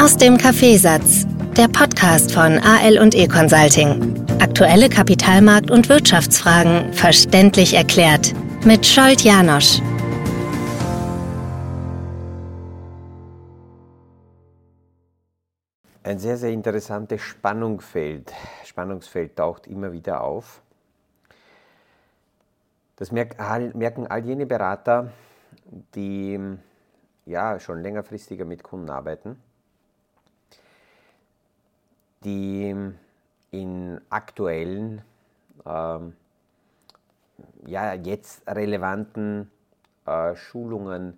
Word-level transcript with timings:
Aus 0.00 0.16
dem 0.16 0.38
Kaffeesatz, 0.38 1.26
der 1.56 1.66
Podcast 1.66 2.32
von 2.32 2.56
AL 2.58 2.98
und 3.00 3.16
E 3.16 3.26
Consulting. 3.26 4.24
Aktuelle 4.40 4.88
Kapitalmarkt- 4.88 5.72
und 5.72 5.88
Wirtschaftsfragen 5.88 6.92
verständlich 6.92 7.74
erklärt 7.74 8.32
mit 8.64 8.86
Scholt 8.86 9.22
Janosch. 9.22 9.80
Ein 16.04 16.20
sehr, 16.20 16.36
sehr 16.36 16.52
interessantes 16.52 17.20
Spannungsfeld. 17.20 18.32
Spannungsfeld 18.64 19.34
taucht 19.34 19.66
immer 19.66 19.90
wieder 19.90 20.22
auf. 20.22 20.62
Das 22.94 23.10
merken 23.10 24.06
all 24.06 24.24
jene 24.24 24.46
Berater, 24.46 25.10
die 25.96 26.38
ja 27.26 27.58
schon 27.58 27.82
längerfristiger 27.82 28.44
mit 28.44 28.62
Kunden 28.62 28.90
arbeiten, 28.90 29.42
die 32.24 32.74
in 33.50 34.00
aktuellen, 34.10 35.02
ähm, 35.64 36.14
ja 37.66 37.94
jetzt 37.94 38.46
relevanten 38.48 39.50
äh, 40.06 40.34
Schulungen 40.34 41.16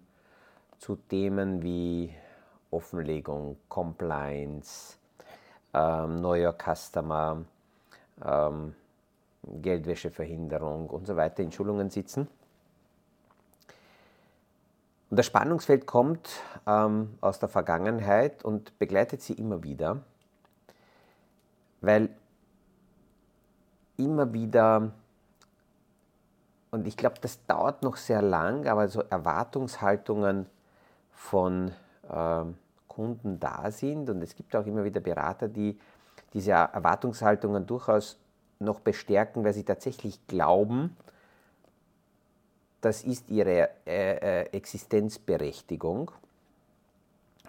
zu 0.79 0.97
Themen 0.97 1.63
wie 1.63 2.15
Offenlegung, 2.71 3.57
Compliance, 3.69 4.97
ähm, 5.75 6.21
neuer 6.21 6.55
Customer, 6.55 7.45
ähm, 8.25 8.75
Geldwäscheverhinderung 9.43 10.89
und 10.89 11.07
so 11.07 11.17
weiter 11.17 11.43
in 11.43 11.53
Schulungen 11.53 11.91
sitzen. 11.91 12.29
Und 15.11 15.17
das 15.17 15.27
Spannungsfeld 15.27 15.87
kommt 15.87 16.41
ähm, 16.67 17.19
aus 17.21 17.41
der 17.41 17.49
Vergangenheit 17.49 18.45
und 18.45 18.79
begleitet 18.79 19.23
sie 19.23 19.33
immer 19.33 19.65
wieder, 19.65 20.03
weil 21.81 22.09
immer 23.97 24.33
wieder, 24.33 24.93
und 26.71 26.87
ich 26.87 26.97
glaube, 26.97 27.17
das 27.21 27.45
dauert 27.47 27.83
noch 27.83 27.97
sehr 27.97 28.23
lang, 28.23 28.67
aber 28.67 28.89
so 28.89 29.03
Erwartungshaltungen 29.03 30.47
von 31.13 31.73
ähm, 32.11 32.57
Kunden 32.89 33.39
da 33.41 33.71
sind 33.71 34.11
und 34.11 34.23
es 34.23 34.35
gibt 34.35 34.55
auch 34.57 34.67
immer 34.67 34.85
wieder 34.85 35.01
Berater, 35.01 35.49
die 35.49 35.79
diese 36.33 36.53
Erwartungshaltungen 36.53 37.67
durchaus 37.67 38.19
noch 38.59 38.81
bestärken, 38.81 39.45
weil 39.45 39.55
sie 39.55 39.65
tatsächlich 39.65 40.27
glauben, 40.27 40.97
das 42.81 43.03
ist 43.03 43.29
ihre 43.31 43.71
äh, 43.87 44.43
äh, 44.43 44.43
Existenzberechtigung. 44.53 46.11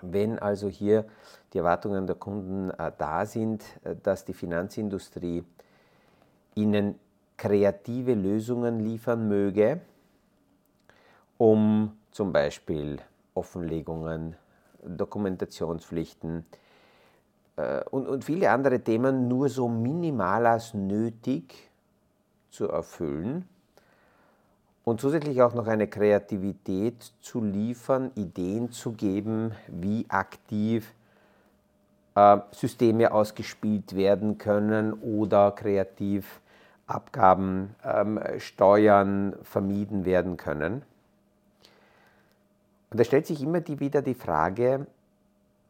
Wenn 0.01 0.39
also 0.39 0.67
hier 0.67 1.05
die 1.53 1.59
Erwartungen 1.59 2.07
der 2.07 2.15
Kunden 2.15 2.71
äh, 2.71 2.91
da 2.97 3.25
sind, 3.25 3.63
äh, 3.83 3.95
dass 4.01 4.25
die 4.25 4.33
Finanzindustrie 4.33 5.43
ihnen 6.55 6.99
kreative 7.37 8.13
Lösungen 8.13 8.79
liefern 8.79 9.27
möge, 9.27 9.81
um 11.37 11.97
zum 12.11 12.31
Beispiel 12.31 12.99
Offenlegungen, 13.33 14.35
Dokumentationspflichten 14.83 16.45
äh, 17.55 17.83
und, 17.89 18.07
und 18.07 18.23
viele 18.23 18.51
andere 18.51 18.79
Themen 18.79 19.27
nur 19.27 19.49
so 19.49 19.67
minimal 19.67 20.45
als 20.45 20.73
nötig 20.73 21.69
zu 22.49 22.67
erfüllen, 22.67 23.47
und 24.83 24.99
zusätzlich 24.99 25.41
auch 25.41 25.53
noch 25.53 25.67
eine 25.67 25.87
Kreativität 25.87 27.11
zu 27.21 27.41
liefern, 27.43 28.11
Ideen 28.15 28.71
zu 28.71 28.93
geben, 28.93 29.51
wie 29.67 30.05
aktiv 30.09 30.93
äh, 32.15 32.39
Systeme 32.51 33.11
ausgespielt 33.11 33.95
werden 33.95 34.37
können 34.37 34.93
oder 34.93 35.51
kreativ 35.51 36.41
Abgaben, 36.87 37.75
ähm, 37.85 38.19
Steuern 38.39 39.35
vermieden 39.43 40.03
werden 40.05 40.35
können. 40.35 40.81
Und 42.89 42.99
da 42.99 43.03
stellt 43.05 43.27
sich 43.27 43.41
immer 43.41 43.61
die, 43.61 43.79
wieder 43.79 44.01
die 44.01 44.13
Frage, 44.13 44.87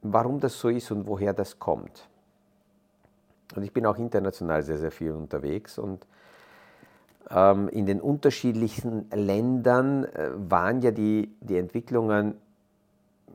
warum 0.01 0.39
das 0.39 0.59
so 0.59 0.69
ist 0.69 0.89
und 0.89 1.05
woher 1.05 1.33
das 1.33 1.59
kommt. 1.59 2.07
Und 3.55 3.63
ich 3.63 3.72
bin 3.72 3.85
auch 3.85 3.97
international 3.97 4.63
sehr, 4.63 4.78
sehr 4.78 4.91
viel 4.91 5.11
unterwegs 5.11 5.78
und 5.78 6.07
in 7.29 7.85
den 7.85 8.01
unterschiedlichsten 8.01 9.09
Ländern 9.13 10.03
äh, 10.03 10.31
waren 10.35 10.81
ja 10.81 10.91
die, 10.91 11.33
die 11.39 11.57
Entwicklungen 11.57 12.35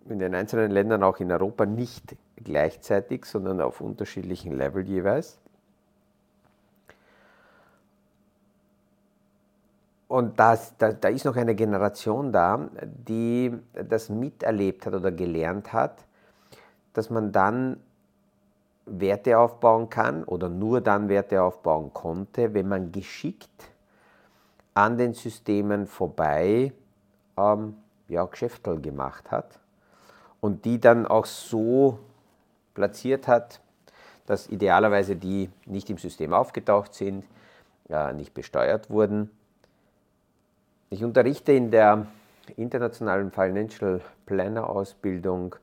in 0.09 0.19
den 0.19 0.35
einzelnen 0.35 0.71
Ländern, 0.71 1.03
auch 1.03 1.19
in 1.19 1.33
Europa, 1.33 1.67
nicht 1.67 2.17
gleichzeitig, 2.37 3.25
sondern 3.25 3.61
auf 3.61 3.81
unterschiedlichen 3.81 4.53
Level 4.53 4.87
jeweils. 4.87 5.39
Und 10.09 10.39
das, 10.39 10.77
da, 10.77 10.93
da 10.93 11.09
ist 11.09 11.25
noch 11.25 11.37
eine 11.37 11.55
Generation 11.55 12.33
da, 12.33 12.69
die 12.83 13.53
das 13.73 14.09
miterlebt 14.09 14.87
hat 14.87 14.95
oder 14.95 15.11
gelernt 15.11 15.73
hat, 15.73 16.05
dass 16.93 17.11
man 17.11 17.33
dann 17.33 17.81
Werte 18.87 19.39
aufbauen 19.39 19.91
kann 19.91 20.23
oder 20.23 20.49
nur 20.49 20.81
dann 20.81 21.09
Werte 21.09 21.43
aufbauen 21.43 21.93
konnte, 21.93 22.55
wenn 22.55 22.69
man 22.69 22.93
geschickt 22.93 23.71
an 24.77 24.99
den 24.99 25.15
Systemen 25.15 25.87
vorbei 25.87 26.71
ähm, 27.39 27.77
ja, 28.09 28.25
Geschäfte 28.27 28.79
gemacht 28.79 29.31
hat 29.31 29.59
und 30.41 30.67
die 30.67 30.79
dann 30.79 31.07
auch 31.07 31.25
so 31.25 31.99
platziert 32.75 33.27
hat, 33.27 33.61
dass 34.27 34.49
idealerweise 34.49 35.17
die 35.17 35.49
nicht 35.65 35.89
im 35.89 35.97
System 35.97 36.35
aufgetaucht 36.35 36.93
sind, 36.93 37.25
äh, 37.89 38.13
nicht 38.13 38.35
besteuert 38.35 38.91
wurden. 38.91 39.31
Ich 40.91 41.03
unterrichte 41.03 41.53
in 41.53 41.71
der 41.71 42.07
internationalen 42.57 43.31
Financial 43.31 44.03
Planner 44.27 44.69
Ausbildung, 44.69 45.57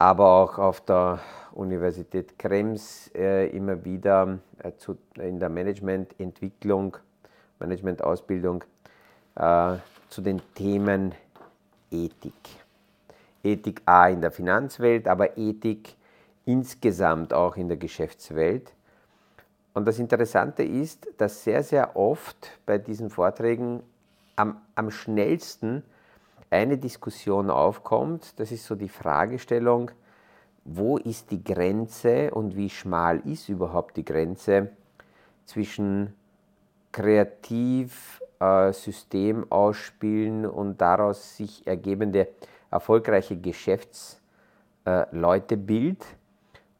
aber 0.00 0.28
auch 0.28 0.58
auf 0.58 0.80
der 0.80 1.20
Universität 1.52 2.38
Krems 2.38 3.10
äh, 3.14 3.48
immer 3.50 3.84
wieder 3.84 4.38
äh, 4.62 5.28
in 5.28 5.38
der 5.38 5.50
Managemententwicklung, 5.50 6.96
Managementausbildung 7.58 8.64
äh, 9.34 9.76
zu 10.08 10.22
den 10.22 10.40
Themen 10.54 11.14
Ethik. 11.90 12.32
Ethik 13.44 13.82
A 13.84 14.08
in 14.08 14.22
der 14.22 14.30
Finanzwelt, 14.30 15.06
aber 15.06 15.36
Ethik 15.36 15.96
insgesamt 16.46 17.34
auch 17.34 17.56
in 17.56 17.68
der 17.68 17.76
Geschäftswelt. 17.76 18.72
Und 19.74 19.84
das 19.86 19.98
Interessante 19.98 20.62
ist, 20.62 21.08
dass 21.18 21.44
sehr, 21.44 21.62
sehr 21.62 21.94
oft 21.94 22.58
bei 22.64 22.78
diesen 22.78 23.10
Vorträgen 23.10 23.82
am, 24.36 24.62
am 24.74 24.90
schnellsten 24.90 25.82
eine 26.50 26.76
Diskussion 26.76 27.48
aufkommt. 27.48 28.38
Das 28.38 28.52
ist 28.52 28.66
so 28.66 28.74
die 28.74 28.88
Fragestellung, 28.88 29.90
wo 30.64 30.98
ist 30.98 31.30
die 31.30 31.42
Grenze 31.42 32.32
und 32.32 32.56
wie 32.56 32.68
schmal 32.68 33.20
ist 33.20 33.48
überhaupt 33.48 33.96
die 33.96 34.04
Grenze 34.04 34.70
zwischen 35.46 36.12
kreativ 36.92 38.20
äh, 38.40 38.72
System 38.72 39.46
ausspielen 39.50 40.46
und 40.46 40.80
daraus 40.80 41.36
sich 41.36 41.66
ergebende 41.66 42.28
erfolgreiche 42.70 43.36
Geschäftsleutebild 43.36 46.02
äh, 46.02 46.06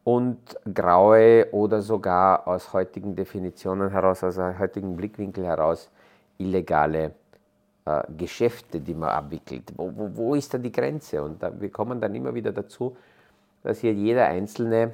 und 0.05 0.39
graue 0.75 1.49
oder 1.53 1.83
sogar 1.83 2.49
aus 2.49 2.73
heutigen 2.73 3.15
Definitionen 3.15 3.91
heraus, 3.91 4.25
aus 4.25 4.39
heutigen 4.39 4.97
Blickwinkel 4.97 5.45
heraus 5.45 5.91
illegale 6.39 7.13
äh, 7.91 8.03
Geschäfte, 8.17 8.81
die 8.81 8.95
man 8.95 9.11
abwickelt. 9.11 9.73
Wo, 9.77 9.93
wo, 9.95 10.11
wo, 10.15 10.35
ist 10.35 10.53
da 10.53 10.59
die 10.59 10.73
Grenze? 10.73 11.23
Und 11.23 11.43
da, 11.43 11.61
wir 11.61 11.71
kommen 11.71 12.01
dann 12.01 12.15
immer 12.15 12.35
wieder 12.35 12.53
dazu, 12.53 12.97
dass 13.63 13.81
hier 13.81 13.93
jeder 13.93 14.27
Einzelne 14.27 14.93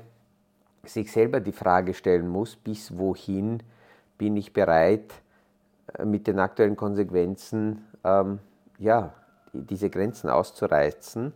sich 0.84 1.10
selber 1.10 1.40
die 1.40 1.52
Frage 1.52 1.94
stellen 1.94 2.28
muss, 2.28 2.56
bis 2.56 2.96
wohin 2.96 3.62
bin 4.18 4.36
ich 4.36 4.52
bereit, 4.52 5.12
äh, 5.98 6.04
mit 6.04 6.26
den 6.26 6.38
aktuellen 6.38 6.76
Konsequenzen 6.76 7.84
ähm, 8.04 8.38
ja, 8.78 9.12
diese 9.52 9.90
Grenzen 9.90 10.30
auszureizen. 10.30 11.32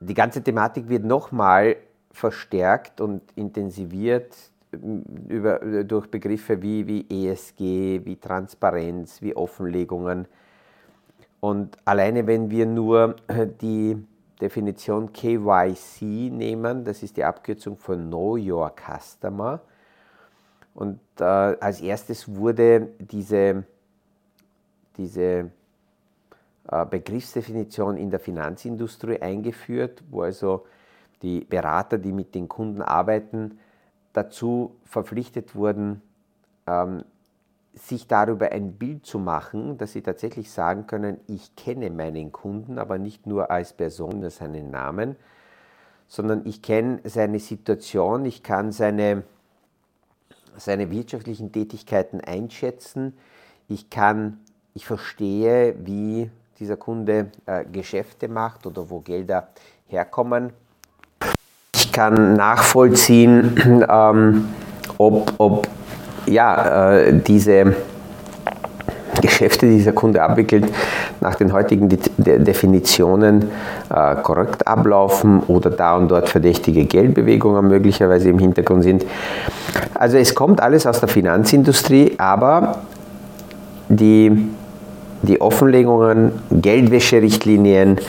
Die 0.00 0.14
ganze 0.14 0.42
Thematik 0.42 0.88
wird 0.88 1.04
nochmal 1.04 1.76
verstärkt 2.10 3.00
und 3.00 3.22
intensiviert 3.36 4.36
über, 5.28 5.84
durch 5.84 6.06
Begriffe 6.08 6.60
wie, 6.62 6.86
wie 6.86 7.28
ESG, 7.28 8.04
wie 8.04 8.16
Transparenz, 8.16 9.20
wie 9.22 9.36
Offenlegungen. 9.36 10.26
Und 11.40 11.76
alleine 11.84 12.26
wenn 12.26 12.50
wir 12.50 12.66
nur 12.66 13.16
die 13.60 13.96
Definition 14.42 15.12
KYC 15.12 16.30
nehmen. 16.30 16.84
Das 16.84 17.04
ist 17.04 17.16
die 17.16 17.22
Abkürzung 17.22 17.76
von 17.76 18.08
Know 18.08 18.36
Your 18.36 18.72
Customer. 18.74 19.60
Und 20.74 20.98
äh, 21.20 21.24
als 21.24 21.80
erstes 21.80 22.34
wurde 22.34 22.88
diese, 22.98 23.62
diese 24.96 25.50
äh, 26.68 26.86
Begriffsdefinition 26.86 27.96
in 27.96 28.10
der 28.10 28.18
Finanzindustrie 28.18 29.20
eingeführt, 29.22 30.02
wo 30.10 30.22
also 30.22 30.66
die 31.22 31.42
Berater, 31.44 31.98
die 31.98 32.12
mit 32.12 32.34
den 32.34 32.48
Kunden 32.48 32.82
arbeiten, 32.82 33.60
dazu 34.12 34.76
verpflichtet 34.84 35.54
wurden, 35.54 36.02
ähm, 36.66 37.04
sich 37.74 38.06
darüber 38.06 38.52
ein 38.52 38.74
Bild 38.74 39.06
zu 39.06 39.18
machen, 39.18 39.78
dass 39.78 39.92
sie 39.92 40.02
tatsächlich 40.02 40.50
sagen 40.50 40.86
können, 40.86 41.18
ich 41.26 41.56
kenne 41.56 41.90
meinen 41.90 42.30
Kunden, 42.30 42.78
aber 42.78 42.98
nicht 42.98 43.26
nur 43.26 43.50
als 43.50 43.72
Person, 43.72 44.28
seinen 44.28 44.70
Namen, 44.70 45.16
sondern 46.06 46.44
ich 46.44 46.60
kenne 46.60 47.00
seine 47.04 47.38
Situation, 47.38 48.26
ich 48.26 48.42
kann 48.42 48.72
seine, 48.72 49.22
seine 50.56 50.90
wirtschaftlichen 50.90 51.50
Tätigkeiten 51.50 52.20
einschätzen, 52.20 53.16
ich 53.68 53.88
kann, 53.88 54.40
ich 54.74 54.86
verstehe, 54.86 55.74
wie 55.86 56.30
dieser 56.58 56.76
Kunde 56.76 57.32
äh, 57.46 57.64
Geschäfte 57.64 58.28
macht 58.28 58.66
oder 58.66 58.90
wo 58.90 59.00
Gelder 59.00 59.48
herkommen. 59.86 60.52
Ich 61.92 61.96
kann 61.96 62.36
nachvollziehen, 62.36 63.84
ähm, 63.90 64.48
ob, 64.96 65.30
ob 65.36 65.68
ja, 66.24 66.94
äh, 66.94 67.12
diese 67.12 67.74
Geschäfte, 69.20 69.66
die 69.66 69.76
dieser 69.76 69.92
Kunde 69.92 70.22
abwickelt, 70.22 70.72
nach 71.20 71.34
den 71.34 71.52
heutigen 71.52 71.90
De 71.90 71.98
De 72.16 72.38
Definitionen 72.38 73.50
äh, 73.94 74.14
korrekt 74.22 74.66
ablaufen 74.66 75.40
oder 75.48 75.68
da 75.68 75.98
und 75.98 76.10
dort 76.10 76.30
verdächtige 76.30 76.86
Geldbewegungen 76.86 77.68
möglicherweise 77.68 78.30
im 78.30 78.38
Hintergrund 78.38 78.84
sind. 78.84 79.04
Also 79.92 80.16
es 80.16 80.34
kommt 80.34 80.62
alles 80.62 80.86
aus 80.86 80.98
der 81.00 81.10
Finanzindustrie, 81.10 82.14
aber 82.16 82.78
die, 83.90 84.48
die 85.20 85.42
Offenlegungen, 85.42 86.32
Geldwäscherichtlinien, 86.50 88.00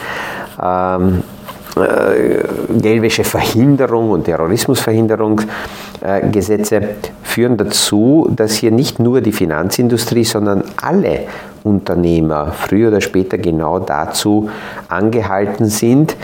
ähm, 0.64 1.20
äh, 1.20 1.33
Geldwäscheverhinderung 1.76 4.12
und 4.12 4.26
Terrorismusverhinderungsgesetze 4.26 6.76
äh, 6.76 6.94
führen 7.24 7.58
dazu, 7.58 8.30
dass 8.36 8.54
hier 8.54 8.72
nicht 8.72 9.00
nur 9.00 9.22
die 9.22 9.32
Finanzindustrie, 9.32 10.24
sondern 10.24 10.64
alle 10.82 11.22
Unternehmer 11.64 12.52
früher 12.52 12.90
oder 12.90 13.02
später 13.02 13.38
genau 13.38 13.80
dazu 13.80 14.50
angehalten 14.88 15.68
sind, 15.68 16.16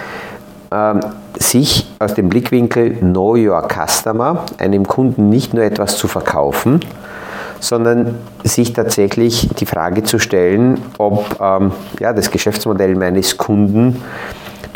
ähm, 0.71 0.99
sich 1.37 1.89
aus 1.99 2.13
dem 2.13 2.29
Blickwinkel 2.29 2.97
Know 2.97 3.35
Your 3.35 3.67
Customer 3.67 4.45
einem 4.57 4.85
Kunden 4.85 5.29
nicht 5.29 5.53
nur 5.53 5.63
etwas 5.63 5.97
zu 5.97 6.07
verkaufen, 6.07 6.81
sondern 7.59 8.15
sich 8.43 8.73
tatsächlich 8.73 9.49
die 9.59 9.65
Frage 9.65 10.03
zu 10.03 10.19
stellen, 10.19 10.79
ob 10.97 11.39
ähm, 11.41 11.71
ja, 11.99 12.13
das 12.13 12.29
Geschäftsmodell 12.29 12.95
meines 12.95 13.37
Kunden 13.37 14.01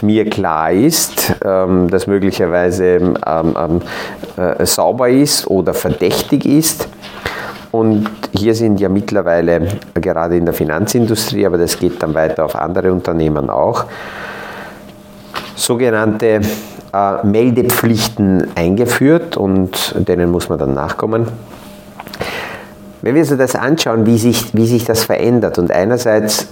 mir 0.03 0.29
klar 0.29 0.71
ist, 0.71 1.33
ähm, 1.43 1.89
dass 1.89 2.05
möglicherweise 2.07 2.85
ähm, 2.85 3.15
ähm, 3.25 3.81
äh, 4.37 4.65
sauber 4.65 5.09
ist 5.09 5.47
oder 5.47 5.73
verdächtig 5.73 6.45
ist. 6.45 6.87
Und 7.71 8.07
hier 8.31 8.53
sind 8.53 8.79
ja 8.79 8.87
mittlerweile, 8.87 9.67
gerade 9.95 10.37
in 10.37 10.45
der 10.45 10.53
Finanzindustrie, 10.53 11.45
aber 11.45 11.57
das 11.57 11.79
geht 11.79 12.03
dann 12.03 12.13
weiter 12.13 12.45
auf 12.45 12.55
andere 12.55 12.91
Unternehmen 12.91 13.49
auch, 13.49 13.85
sogenannte 15.55 16.41
äh, 16.93 17.25
Meldepflichten 17.25 18.47
eingeführt 18.55 19.37
und 19.37 19.95
denen 20.07 20.29
muss 20.29 20.49
man 20.49 20.59
dann 20.59 20.75
nachkommen. 20.75 21.27
Wenn 23.01 23.15
wir 23.15 23.21
uns 23.21 23.35
das 23.35 23.55
anschauen, 23.55 24.05
wie 24.05 24.17
sich, 24.17 24.53
wie 24.53 24.67
sich 24.67 24.85
das 24.85 25.03
verändert 25.03 25.57
und 25.57 25.71
einerseits 25.71 26.47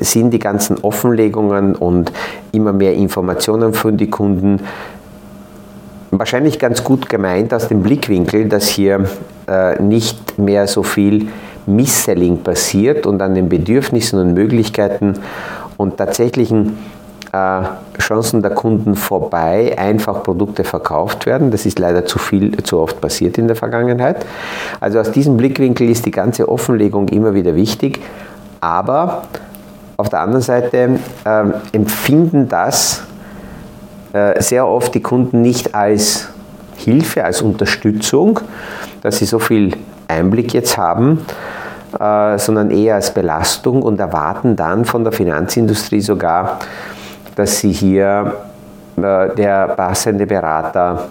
sind 0.00 0.30
die 0.30 0.38
ganzen 0.38 0.78
Offenlegungen 0.82 1.74
und 1.74 2.12
immer 2.52 2.72
mehr 2.72 2.94
Informationen 2.94 3.74
von 3.74 3.96
den 3.96 4.10
Kunden 4.10 4.60
wahrscheinlich 6.10 6.58
ganz 6.58 6.84
gut 6.84 7.08
gemeint 7.08 7.52
aus 7.52 7.68
dem 7.68 7.82
Blickwinkel, 7.82 8.48
dass 8.48 8.68
hier 8.68 9.04
äh, 9.46 9.80
nicht 9.82 10.38
mehr 10.38 10.66
so 10.66 10.82
viel 10.82 11.28
Misselling 11.66 12.38
passiert 12.42 13.06
und 13.06 13.20
an 13.20 13.34
den 13.34 13.48
Bedürfnissen 13.48 14.18
und 14.18 14.34
Möglichkeiten 14.34 15.14
und 15.76 15.98
tatsächlichen 15.98 16.78
äh, 17.32 17.62
Chancen 18.00 18.40
der 18.40 18.52
Kunden 18.52 18.96
vorbei 18.96 19.76
einfach 19.78 20.22
Produkte 20.22 20.64
verkauft 20.64 21.26
werden. 21.26 21.50
Das 21.50 21.66
ist 21.66 21.78
leider 21.78 22.06
zu 22.06 22.18
viel, 22.18 22.56
zu 22.62 22.78
oft 22.78 23.00
passiert 23.00 23.36
in 23.36 23.46
der 23.46 23.56
Vergangenheit. 23.56 24.24
Also 24.80 24.98
aus 24.98 25.10
diesem 25.12 25.36
Blickwinkel 25.36 25.90
ist 25.90 26.06
die 26.06 26.10
ganze 26.10 26.48
Offenlegung 26.48 27.08
immer 27.08 27.34
wieder 27.34 27.54
wichtig, 27.54 28.00
aber 28.60 29.24
auf 29.98 30.10
der 30.10 30.20
anderen 30.20 30.42
Seite 30.42 31.00
äh, 31.24 31.44
empfinden 31.72 32.48
das 32.48 33.02
äh, 34.12 34.40
sehr 34.40 34.64
oft 34.64 34.94
die 34.94 35.02
Kunden 35.02 35.42
nicht 35.42 35.74
als 35.74 36.28
Hilfe, 36.76 37.24
als 37.24 37.42
Unterstützung, 37.42 38.38
dass 39.02 39.18
sie 39.18 39.24
so 39.24 39.40
viel 39.40 39.76
Einblick 40.06 40.54
jetzt 40.54 40.78
haben, 40.78 41.26
äh, 41.98 42.38
sondern 42.38 42.70
eher 42.70 42.94
als 42.94 43.12
Belastung 43.12 43.82
und 43.82 43.98
erwarten 43.98 44.54
dann 44.54 44.84
von 44.84 45.02
der 45.02 45.12
Finanzindustrie 45.12 46.00
sogar, 46.00 46.60
dass 47.34 47.58
sie 47.58 47.72
hier 47.72 48.36
äh, 48.96 49.34
der 49.34 49.66
passende 49.70 50.26
Berater 50.28 51.08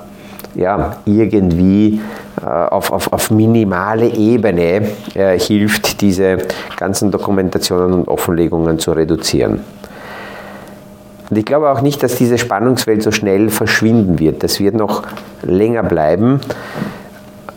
ja, 0.56 0.96
irgendwie 1.04 2.00
auf, 2.46 2.92
auf, 2.92 3.12
auf 3.12 3.32
minimale 3.32 4.08
Ebene 4.08 4.90
äh, 5.16 5.40
hilft, 5.40 6.02
diese 6.02 6.38
ganzen 6.76 7.12
Dokumentationen 7.12 7.94
und 7.94 8.08
Offenlegungen 8.08 8.80
zu 8.80 8.92
reduzieren. 8.92 9.62
Und 11.30 11.38
ich 11.38 11.46
glaube 11.46 11.70
auch 11.70 11.82
nicht, 11.82 12.02
dass 12.04 12.16
diese 12.16 12.38
Spannungswelt 12.38 13.04
so 13.04 13.12
schnell 13.12 13.50
verschwinden 13.50 14.20
wird. 14.20 14.44
Das 14.44 14.60
wird 14.60 14.76
noch 14.76 15.04
länger 15.42 15.84
bleiben, 15.84 16.40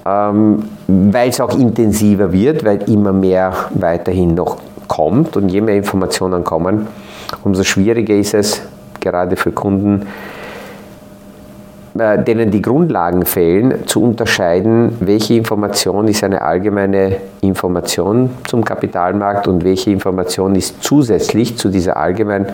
ähm, 0.06 0.64
weil 0.88 1.28
es 1.28 1.40
auch 1.40 1.56
intensiver 1.56 2.32
wird, 2.32 2.64
weil 2.64 2.90
immer 2.90 3.12
mehr 3.12 3.52
weiterhin 3.74 4.34
noch 4.34 4.58
kommt 4.88 5.36
und 5.36 5.50
je 5.50 5.60
mehr 5.60 5.76
Informationen 5.76 6.42
kommen, 6.42 6.88
umso 7.44 7.62
schwieriger 7.62 8.14
ist 8.14 8.34
es, 8.34 8.62
gerade 8.98 9.36
für 9.36 9.52
Kunden, 9.52 10.06
äh, 11.98 12.22
denen 12.22 12.50
die 12.50 12.62
Grundlagen 12.62 13.24
fehlen, 13.24 13.86
zu 13.86 14.02
unterscheiden, 14.02 14.96
welche 15.00 15.34
Information 15.34 16.08
ist 16.08 16.24
eine 16.24 16.42
allgemeine 16.42 17.16
Information 17.40 18.30
zum 18.46 18.64
Kapitalmarkt 18.64 19.48
und 19.48 19.64
welche 19.64 19.90
Information 19.90 20.54
ist 20.54 20.82
zusätzlich 20.82 21.58
zu 21.58 21.68
dieser 21.68 21.96
allgemeinen 21.96 22.46
äh, 22.46 22.52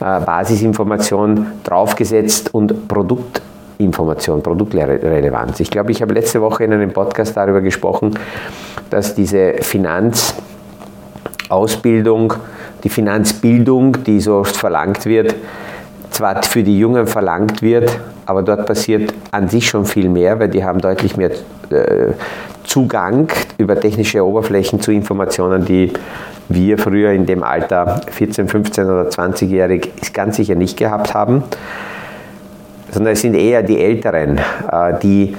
Basisinformation 0.00 1.46
draufgesetzt 1.64 2.54
und 2.54 2.88
Produktinformation, 2.88 4.42
Produktrelevanz. 4.42 5.60
Ich 5.60 5.70
glaube, 5.70 5.92
ich 5.92 6.02
habe 6.02 6.14
letzte 6.14 6.40
Woche 6.40 6.64
in 6.64 6.72
einem 6.72 6.92
Podcast 6.92 7.36
darüber 7.36 7.60
gesprochen, 7.60 8.18
dass 8.90 9.14
diese 9.14 9.54
Finanzausbildung 9.60 12.34
die 12.84 12.88
Finanzbildung, 12.88 14.04
die 14.04 14.20
so 14.20 14.36
oft 14.36 14.56
verlangt 14.56 15.04
wird, 15.06 15.34
zwar 16.18 16.42
für 16.42 16.64
die 16.64 16.78
Jungen 16.78 17.06
verlangt 17.06 17.62
wird, 17.62 17.96
aber 18.26 18.42
dort 18.42 18.66
passiert 18.66 19.14
an 19.30 19.48
sich 19.48 19.68
schon 19.68 19.86
viel 19.86 20.08
mehr, 20.08 20.40
weil 20.40 20.48
die 20.48 20.64
haben 20.64 20.80
deutlich 20.80 21.16
mehr 21.16 21.30
äh, 21.70 22.12
Zugang 22.64 23.28
über 23.56 23.78
technische 23.78 24.24
Oberflächen 24.26 24.80
zu 24.80 24.90
Informationen, 24.90 25.64
die 25.64 25.92
wir 26.48 26.76
früher 26.76 27.12
in 27.12 27.24
dem 27.24 27.44
Alter 27.44 28.00
14, 28.10 28.48
15 28.48 28.84
oder 28.84 29.08
20-jährig 29.08 29.92
ganz 30.12 30.36
sicher 30.36 30.56
nicht 30.56 30.76
gehabt 30.76 31.14
haben, 31.14 31.44
sondern 32.90 33.12
es 33.12 33.20
sind 33.20 33.34
eher 33.34 33.62
die 33.62 33.80
Älteren, 33.80 34.38
äh, 34.38 34.98
die 35.00 35.36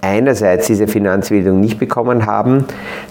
einerseits 0.00 0.66
diese 0.66 0.86
Finanzbildung 0.86 1.60
nicht 1.60 1.78
bekommen 1.78 2.26
haben, 2.26 2.64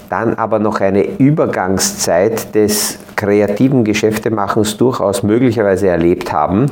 dann 0.08 0.34
aber 0.34 0.58
noch 0.58 0.80
eine 0.80 1.04
Übergangszeit 1.18 2.54
des 2.54 2.98
kreativen 3.16 3.84
Geschäftemachens 3.84 4.76
durchaus 4.76 5.22
möglicherweise 5.22 5.88
erlebt 5.88 6.32
haben 6.32 6.66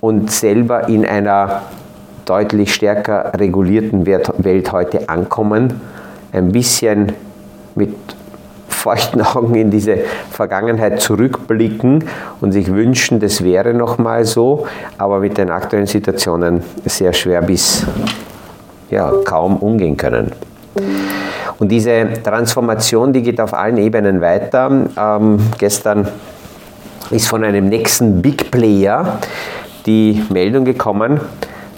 und 0.00 0.30
selber 0.30 0.88
in 0.88 1.04
einer 1.04 1.62
deutlich 2.24 2.74
stärker 2.74 3.32
regulierten 3.38 4.06
Welt 4.06 4.72
heute 4.72 5.08
ankommen, 5.08 5.80
ein 6.32 6.52
bisschen 6.52 7.12
mit 7.74 7.94
feuchten 8.68 9.22
Augen 9.34 9.54
in 9.54 9.70
diese 9.70 9.98
Vergangenheit 10.30 11.00
zurückblicken 11.00 12.04
und 12.40 12.52
sich 12.52 12.72
wünschen, 12.72 13.20
das 13.20 13.42
wäre 13.42 13.74
noch 13.74 13.98
mal 13.98 14.24
so, 14.24 14.66
aber 14.98 15.20
mit 15.20 15.38
den 15.38 15.50
aktuellen 15.50 15.86
Situationen 15.86 16.62
sehr 16.84 17.12
schwer 17.12 17.42
bis 17.42 17.86
ja, 18.90 19.12
kaum 19.24 19.56
umgehen 19.56 19.96
können. 19.96 20.32
Und 21.58 21.68
diese 21.68 22.08
Transformation, 22.22 23.12
die 23.12 23.22
geht 23.22 23.40
auf 23.40 23.52
allen 23.52 23.78
Ebenen 23.78 24.20
weiter. 24.20 24.70
Ähm, 24.96 25.40
gestern 25.58 26.08
ist 27.10 27.26
von 27.26 27.42
einem 27.42 27.68
nächsten 27.68 28.22
Big 28.22 28.50
Player 28.50 29.18
die 29.86 30.22
Meldung 30.30 30.64
gekommen, 30.64 31.20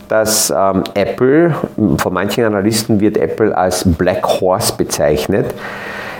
dass 0.08 0.50
ähm, 0.50 0.82
Apple, 0.94 1.54
von 1.96 2.12
manchen 2.12 2.44
Analysten 2.44 3.00
wird 3.00 3.16
Apple 3.16 3.56
als 3.56 3.84
Black 3.84 4.26
Horse 4.26 4.74
bezeichnet. 4.76 5.54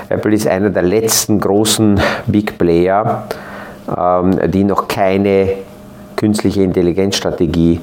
Apple 0.09 0.33
ist 0.35 0.47
einer 0.47 0.71
der 0.71 0.83
letzten 0.83 1.41
großen 1.41 2.01
Big 2.27 2.57
Player, 2.57 3.25
ähm, 3.97 4.39
die 4.51 4.65
noch 4.65 4.89
keine 4.89 5.51
künstliche 6.17 6.63
Intelligenzstrategie 6.63 7.81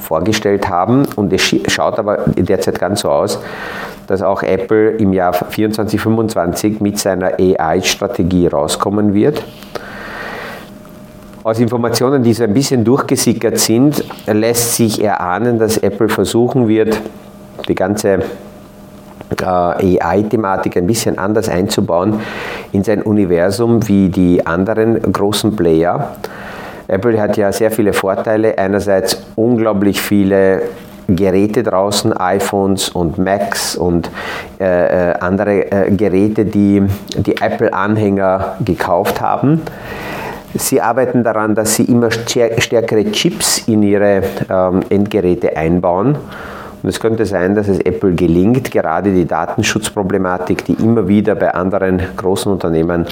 vorgestellt 0.00 0.68
haben. 0.68 1.06
Und 1.16 1.32
es 1.32 1.42
schaut 1.68 1.98
aber 1.98 2.24
derzeit 2.36 2.78
ganz 2.78 3.00
so 3.00 3.10
aus, 3.10 3.38
dass 4.06 4.22
auch 4.22 4.42
Apple 4.42 4.90
im 4.90 5.12
Jahr 5.12 5.32
2024, 5.32 6.00
2025 6.00 6.80
mit 6.80 6.98
seiner 6.98 7.34
AI-Strategie 7.38 8.48
rauskommen 8.48 9.14
wird. 9.14 9.44
Aus 11.42 11.58
Informationen, 11.58 12.22
die 12.22 12.34
so 12.34 12.44
ein 12.44 12.52
bisschen 12.52 12.84
durchgesickert 12.84 13.58
sind, 13.58 14.04
lässt 14.26 14.74
sich 14.74 15.02
erahnen, 15.02 15.58
dass 15.58 15.78
Apple 15.78 16.08
versuchen 16.08 16.68
wird, 16.68 17.00
die 17.66 17.74
ganze 17.74 18.18
äh, 19.40 19.44
AI-Thematik 19.44 20.76
ein 20.76 20.86
bisschen 20.86 21.18
anders 21.18 21.48
einzubauen 21.48 22.20
in 22.72 22.84
sein 22.84 23.02
Universum 23.02 23.86
wie 23.88 24.08
die 24.08 24.44
anderen 24.44 25.00
großen 25.00 25.56
Player. 25.56 26.16
Apple 26.90 27.20
hat 27.20 27.36
ja 27.36 27.52
sehr 27.52 27.70
viele 27.70 27.92
Vorteile. 27.92 28.58
Einerseits 28.58 29.22
unglaublich 29.36 30.00
viele 30.00 30.62
Geräte 31.06 31.62
draußen, 31.62 32.12
iPhones 32.16 32.88
und 32.88 33.18
Macs 33.18 33.76
und 33.76 34.10
äh, 34.60 35.10
äh 35.10 35.14
andere 35.20 35.70
äh, 35.70 35.90
Geräte, 35.92 36.44
die 36.44 36.82
die 37.16 37.36
Apple-Anhänger 37.40 38.56
gekauft 38.64 39.20
haben. 39.20 39.62
Sie 40.54 40.80
arbeiten 40.80 41.22
daran, 41.22 41.54
dass 41.54 41.76
sie 41.76 41.84
immer 41.84 42.10
stärkere 42.10 43.10
Chips 43.12 43.68
in 43.68 43.84
ihre 43.84 44.22
ähm, 44.50 44.82
Endgeräte 44.88 45.56
einbauen. 45.56 46.16
Und 46.82 46.88
es 46.88 46.98
könnte 46.98 47.24
sein, 47.24 47.54
dass 47.54 47.68
es 47.68 47.78
Apple 47.80 48.14
gelingt, 48.14 48.70
gerade 48.70 49.12
die 49.12 49.26
Datenschutzproblematik, 49.26 50.64
die 50.64 50.72
immer 50.72 51.06
wieder 51.06 51.34
bei 51.36 51.54
anderen 51.54 52.00
großen 52.16 52.50
Unternehmen 52.50 53.06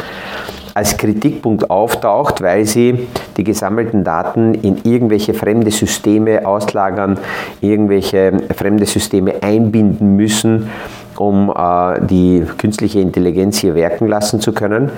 als 0.78 0.97
Kritikpunkt 0.97 1.70
auftaucht, 1.70 2.40
weil 2.40 2.64
sie 2.64 3.08
die 3.37 3.42
gesammelten 3.42 4.04
Daten 4.04 4.54
in 4.54 4.78
irgendwelche 4.85 5.35
fremde 5.35 5.73
Systeme 5.73 6.47
auslagern, 6.47 7.18
irgendwelche 7.61 8.32
fremde 8.54 8.87
Systeme 8.87 9.42
einbinden 9.42 10.14
müssen, 10.14 10.70
um 11.16 11.50
äh, 11.50 12.00
die 12.06 12.44
künstliche 12.58 13.00
Intelligenz 13.00 13.58
hier 13.58 13.75
wirken 13.75 14.06
lassen 14.06 14.40
zu 14.40 14.52
können. 14.52 14.90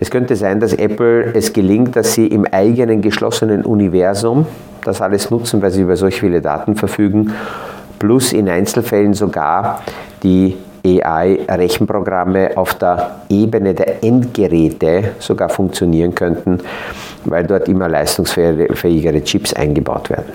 Es 0.00 0.10
könnte 0.10 0.34
sein, 0.34 0.58
dass 0.58 0.72
Apple 0.72 1.32
es 1.32 1.52
gelingt, 1.52 1.94
dass 1.94 2.14
sie 2.14 2.26
im 2.26 2.44
eigenen 2.44 3.00
geschlossenen 3.00 3.64
Universum 3.64 4.46
das 4.82 5.00
alles 5.00 5.30
nutzen, 5.30 5.62
weil 5.62 5.70
sie 5.70 5.82
über 5.82 5.96
solch 5.96 6.18
viele 6.18 6.40
Daten 6.40 6.74
verfügen, 6.74 7.32
plus 8.00 8.32
in 8.32 8.48
Einzelfällen 8.48 9.14
sogar 9.14 9.80
die 10.24 10.56
AI-Rechenprogramme 10.84 12.56
auf 12.56 12.74
der 12.74 13.16
Ebene 13.28 13.74
der 13.74 14.02
Endgeräte 14.02 15.12
sogar 15.18 15.48
funktionieren 15.48 16.14
könnten, 16.14 16.58
weil 17.24 17.46
dort 17.46 17.68
immer 17.68 17.88
leistungsfähigere 17.88 19.22
Chips 19.24 19.52
eingebaut 19.54 20.10
werden. 20.10 20.32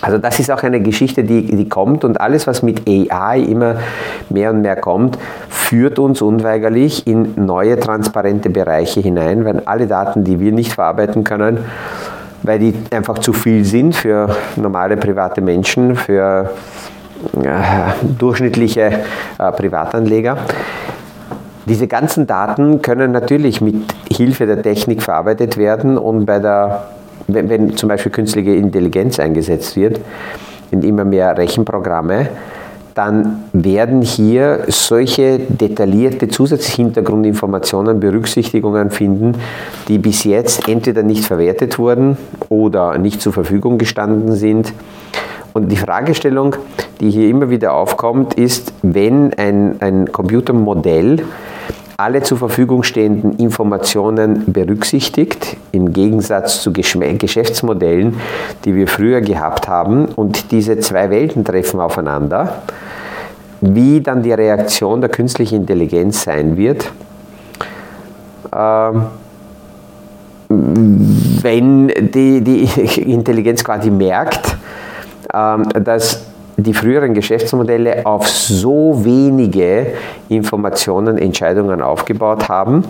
Also 0.00 0.18
das 0.18 0.38
ist 0.38 0.50
auch 0.50 0.62
eine 0.62 0.80
Geschichte, 0.80 1.24
die, 1.24 1.46
die 1.46 1.68
kommt 1.68 2.04
und 2.04 2.20
alles, 2.20 2.46
was 2.46 2.62
mit 2.62 2.82
AI 2.88 3.40
immer 3.40 3.76
mehr 4.28 4.50
und 4.50 4.60
mehr 4.60 4.76
kommt, 4.76 5.18
führt 5.48 5.98
uns 5.98 6.22
unweigerlich 6.22 7.06
in 7.06 7.32
neue 7.44 7.78
transparente 7.80 8.50
Bereiche 8.50 9.00
hinein, 9.00 9.44
weil 9.44 9.62
alle 9.64 9.86
Daten, 9.86 10.22
die 10.22 10.38
wir 10.38 10.52
nicht 10.52 10.74
verarbeiten 10.74 11.24
können, 11.24 11.58
weil 12.42 12.58
die 12.58 12.74
einfach 12.90 13.18
zu 13.18 13.32
viel 13.32 13.64
sind 13.64 13.96
für 13.96 14.36
normale 14.56 14.96
private 14.96 15.40
Menschen, 15.40 15.96
für 15.96 16.50
durchschnittliche 18.18 19.00
äh, 19.38 19.52
Privatanleger. 19.52 20.38
Diese 21.66 21.88
ganzen 21.88 22.26
Daten 22.26 22.80
können 22.80 23.10
natürlich 23.10 23.60
mit 23.60 23.76
Hilfe 24.08 24.46
der 24.46 24.62
Technik 24.62 25.02
verarbeitet 25.02 25.56
werden 25.56 25.98
und 25.98 26.24
bei 26.24 26.38
der, 26.38 26.88
wenn, 27.26 27.48
wenn 27.48 27.76
zum 27.76 27.88
Beispiel 27.88 28.12
künstliche 28.12 28.52
Intelligenz 28.52 29.18
eingesetzt 29.18 29.76
wird, 29.76 30.00
in 30.70 30.82
immer 30.82 31.04
mehr 31.04 31.36
Rechenprogramme, 31.36 32.28
dann 32.94 33.44
werden 33.52 34.00
hier 34.00 34.64
solche 34.68 35.38
detaillierte 35.38 36.28
Zusatzhintergrundinformationen, 36.28 38.00
Berücksichtigungen 38.00 38.90
finden, 38.90 39.34
die 39.88 39.98
bis 39.98 40.24
jetzt 40.24 40.66
entweder 40.66 41.02
nicht 41.02 41.24
verwertet 41.24 41.78
wurden 41.78 42.16
oder 42.48 42.96
nicht 42.96 43.20
zur 43.20 43.34
Verfügung 43.34 43.76
gestanden 43.76 44.32
sind. 44.34 44.72
Und 45.52 45.68
die 45.68 45.76
Fragestellung, 45.76 46.56
die 47.00 47.10
hier 47.10 47.28
immer 47.28 47.50
wieder 47.50 47.74
aufkommt, 47.74 48.34
ist, 48.34 48.72
wenn 48.82 49.34
ein, 49.34 49.76
ein 49.80 50.12
Computermodell 50.12 51.24
alle 51.98 52.22
zur 52.22 52.36
Verfügung 52.36 52.82
stehenden 52.82 53.38
Informationen 53.38 54.52
berücksichtigt, 54.52 55.56
im 55.72 55.92
Gegensatz 55.92 56.60
zu 56.60 56.72
Geschäftsmodellen, 56.72 58.16
die 58.64 58.74
wir 58.74 58.86
früher 58.86 59.22
gehabt 59.22 59.66
haben, 59.66 60.06
und 60.06 60.50
diese 60.50 60.78
zwei 60.78 61.08
Welten 61.08 61.44
treffen 61.44 61.80
aufeinander, 61.80 62.62
wie 63.62 64.02
dann 64.02 64.22
die 64.22 64.32
Reaktion 64.32 65.00
der 65.00 65.08
künstlichen 65.08 65.62
Intelligenz 65.62 66.24
sein 66.24 66.58
wird, 66.58 66.92
ähm, 68.54 69.06
wenn 70.48 71.88
die, 71.88 72.42
die 72.42 72.64
Intelligenz 73.12 73.64
quasi 73.64 73.90
merkt, 73.90 74.56
ähm, 75.32 75.66
dass 75.82 76.26
die 76.56 76.72
früheren 76.72 77.14
Geschäftsmodelle 77.14 78.06
auf 78.06 78.28
so 78.28 79.04
wenige 79.04 79.88
Informationen 80.28 81.18
Entscheidungen 81.18 81.82
aufgebaut 81.82 82.48
haben. 82.48 82.84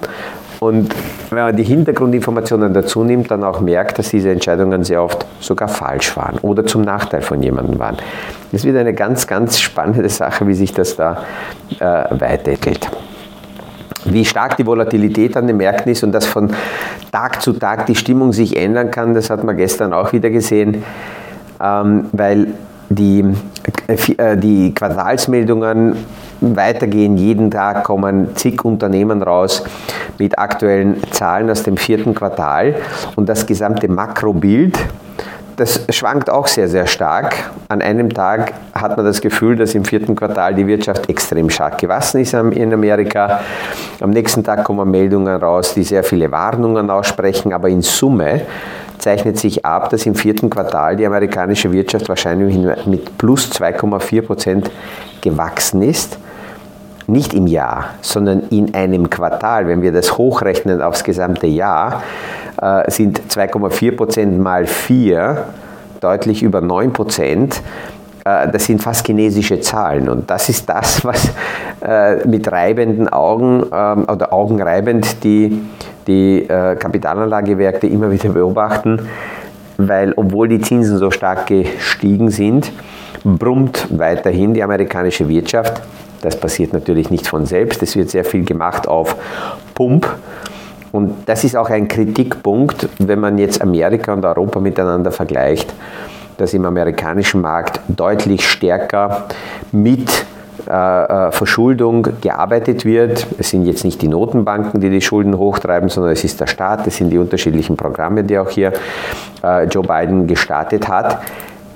Und 0.60 0.94
wenn 1.30 1.38
man 1.38 1.56
die 1.56 1.64
Hintergrundinformationen 1.64 2.72
dazu 2.72 3.04
nimmt, 3.04 3.30
dann 3.30 3.44
auch 3.44 3.60
merkt, 3.60 3.98
dass 3.98 4.08
diese 4.10 4.30
Entscheidungen 4.30 4.84
sehr 4.84 5.02
oft 5.02 5.26
sogar 5.40 5.68
falsch 5.68 6.16
waren 6.16 6.38
oder 6.38 6.64
zum 6.64 6.82
Nachteil 6.82 7.22
von 7.22 7.42
jemandem 7.42 7.78
waren. 7.78 7.96
Das 8.52 8.64
wird 8.64 8.76
eine 8.76 8.94
ganz, 8.94 9.26
ganz 9.26 9.58
spannende 9.58 10.08
Sache, 10.08 10.46
wie 10.46 10.54
sich 10.54 10.72
das 10.72 10.96
da 10.96 11.24
äh, 11.78 11.84
weiterentwickelt. 11.84 12.88
Wie 14.06 14.24
stark 14.24 14.56
die 14.56 14.64
Volatilität 14.64 15.36
an 15.36 15.46
den 15.46 15.56
Märkten 15.56 15.90
ist 15.92 16.04
und 16.04 16.12
dass 16.12 16.26
von 16.26 16.50
Tag 17.10 17.42
zu 17.42 17.52
Tag 17.52 17.86
die 17.86 17.96
Stimmung 17.96 18.32
sich 18.32 18.56
ändern 18.56 18.90
kann, 18.90 19.14
das 19.14 19.30
hat 19.30 19.42
man 19.42 19.56
gestern 19.56 19.92
auch 19.92 20.12
wieder 20.12 20.30
gesehen, 20.30 20.84
ähm, 21.60 22.06
weil 22.12 22.54
die, 22.88 23.24
äh, 24.16 24.36
die 24.36 24.74
Quartalsmeldungen 24.74 25.96
weitergehen. 26.40 27.16
Jeden 27.16 27.50
Tag 27.50 27.84
kommen 27.84 28.34
zig 28.36 28.64
Unternehmen 28.64 29.22
raus 29.22 29.64
mit 30.18 30.38
aktuellen 30.38 31.02
Zahlen 31.10 31.50
aus 31.50 31.62
dem 31.62 31.76
vierten 31.76 32.14
Quartal 32.14 32.76
und 33.16 33.28
das 33.28 33.46
gesamte 33.46 33.88
Makrobild. 33.88 34.78
Das 35.56 35.80
schwankt 35.88 36.28
auch 36.28 36.46
sehr, 36.46 36.68
sehr 36.68 36.86
stark. 36.86 37.34
An 37.68 37.80
einem 37.80 38.10
Tag 38.10 38.52
hat 38.74 38.94
man 38.98 39.06
das 39.06 39.22
Gefühl, 39.22 39.56
dass 39.56 39.74
im 39.74 39.86
vierten 39.86 40.14
Quartal 40.14 40.54
die 40.54 40.66
Wirtschaft 40.66 41.08
extrem 41.08 41.48
stark 41.48 41.78
gewachsen 41.78 42.20
ist 42.20 42.34
in 42.34 42.74
Amerika. 42.74 43.40
Am 44.00 44.10
nächsten 44.10 44.44
Tag 44.44 44.64
kommen 44.64 44.90
Meldungen 44.90 45.34
raus, 45.34 45.72
die 45.72 45.82
sehr 45.82 46.04
viele 46.04 46.30
Warnungen 46.30 46.90
aussprechen, 46.90 47.54
aber 47.54 47.70
in 47.70 47.80
Summe 47.80 48.42
zeichnet 48.98 49.38
sich 49.38 49.64
ab, 49.64 49.88
dass 49.88 50.04
im 50.04 50.14
vierten 50.14 50.50
Quartal 50.50 50.94
die 50.94 51.06
amerikanische 51.06 51.72
Wirtschaft 51.72 52.08
wahrscheinlich 52.10 52.54
mit 52.84 53.16
plus 53.16 53.50
2,4 53.50 54.22
Prozent 54.22 54.70
gewachsen 55.22 55.80
ist. 55.80 56.18
Nicht 57.08 57.34
im 57.34 57.46
Jahr, 57.46 57.90
sondern 58.00 58.40
in 58.50 58.74
einem 58.74 59.08
Quartal. 59.10 59.68
Wenn 59.68 59.80
wir 59.82 59.92
das 59.92 60.18
hochrechnen 60.18 60.82
aufs 60.82 61.04
gesamte 61.04 61.46
Jahr, 61.46 62.02
äh, 62.60 62.90
sind 62.90 63.20
2,4 63.28 63.96
Prozent 63.96 64.38
mal 64.40 64.66
4 64.66 65.44
deutlich 66.00 66.42
über 66.42 66.60
9 66.60 66.92
Prozent 66.92 67.62
äh, 68.24 68.50
das 68.50 68.64
sind 68.64 68.82
fast 68.82 69.06
chinesische 69.06 69.60
Zahlen. 69.60 70.08
Und 70.08 70.28
das 70.30 70.48
ist 70.48 70.68
das, 70.68 71.04
was 71.04 71.30
äh, 71.80 72.26
mit 72.26 72.50
reibenden 72.50 73.08
Augen 73.08 73.64
ähm, 73.72 74.06
oder 74.08 74.32
augenreibend 74.32 75.22
die 75.24 75.62
die 76.08 76.46
Kapitalanlagewerke 76.46 77.88
immer 77.88 78.12
wieder 78.12 78.28
beobachten, 78.28 79.08
weil 79.76 80.12
obwohl 80.14 80.46
die 80.46 80.60
Zinsen 80.60 80.98
so 80.98 81.10
stark 81.10 81.48
gestiegen 81.48 82.30
sind, 82.30 82.70
brummt 83.24 83.88
weiterhin 83.90 84.54
die 84.54 84.62
amerikanische 84.62 85.28
Wirtschaft. 85.28 85.82
Das 86.22 86.38
passiert 86.38 86.72
natürlich 86.72 87.10
nicht 87.10 87.26
von 87.26 87.46
selbst, 87.46 87.82
es 87.82 87.96
wird 87.96 88.10
sehr 88.10 88.24
viel 88.24 88.44
gemacht 88.44 88.88
auf 88.88 89.16
Pump. 89.74 90.08
Und 90.92 91.14
das 91.26 91.44
ist 91.44 91.56
auch 91.56 91.68
ein 91.68 91.88
Kritikpunkt, 91.88 92.88
wenn 92.98 93.20
man 93.20 93.38
jetzt 93.38 93.60
Amerika 93.60 94.14
und 94.14 94.24
Europa 94.24 94.60
miteinander 94.60 95.12
vergleicht, 95.12 95.74
dass 96.38 96.54
im 96.54 96.64
amerikanischen 96.64 97.40
Markt 97.40 97.80
deutlich 97.88 98.48
stärker 98.48 99.26
mit 99.72 100.26
äh, 100.68 100.72
äh, 100.72 101.32
Verschuldung 101.32 102.08
gearbeitet 102.20 102.84
wird. 102.84 103.26
Es 103.38 103.50
sind 103.50 103.66
jetzt 103.66 103.84
nicht 103.84 104.02
die 104.02 104.08
Notenbanken, 104.08 104.80
die 104.80 104.90
die 104.90 105.00
Schulden 105.00 105.38
hochtreiben, 105.38 105.88
sondern 105.88 106.12
es 106.12 106.24
ist 106.24 106.40
der 106.40 106.48
Staat, 106.48 106.86
es 106.88 106.96
sind 106.96 107.10
die 107.10 107.18
unterschiedlichen 107.18 107.76
Programme, 107.76 108.24
die 108.24 108.36
auch 108.36 108.50
hier 108.50 108.72
äh, 109.44 109.64
Joe 109.66 109.84
Biden 109.84 110.26
gestartet 110.26 110.88
hat. 110.88 111.20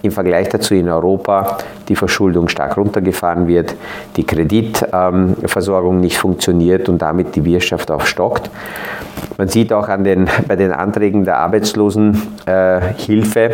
Im 0.02 0.12
Vergleich 0.12 0.48
dazu 0.48 0.74
in 0.74 0.88
Europa 0.88 1.58
die 1.88 1.96
Verschuldung 1.96 2.48
stark 2.48 2.78
runtergefahren 2.78 3.46
wird, 3.46 3.74
die 4.16 4.24
Kreditversorgung 4.24 6.00
nicht 6.00 6.16
funktioniert 6.16 6.88
und 6.88 7.02
damit 7.02 7.36
die 7.36 7.44
Wirtschaft 7.44 7.90
aufstockt. 7.90 8.50
Man 9.36 9.48
sieht 9.48 9.70
auch 9.72 9.88
an 9.88 10.04
den, 10.04 10.30
bei 10.48 10.56
den 10.56 10.72
Anträgen 10.72 11.24
der 11.24 11.36
Arbeitslosenhilfe, 11.38 13.50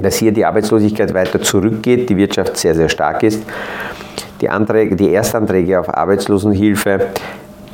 dass 0.00 0.16
hier 0.16 0.32
die 0.32 0.46
Arbeitslosigkeit 0.46 1.12
weiter 1.12 1.42
zurückgeht, 1.42 2.08
die 2.08 2.16
Wirtschaft 2.16 2.56
sehr, 2.56 2.74
sehr 2.74 2.88
stark 2.88 3.22
ist. 3.22 3.42
Die, 4.40 4.48
Anträge, 4.48 4.96
die 4.96 5.10
Erstanträge 5.10 5.78
auf 5.78 5.94
Arbeitslosenhilfe 5.94 7.08